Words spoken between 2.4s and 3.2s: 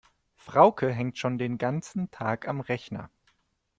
am Rechner.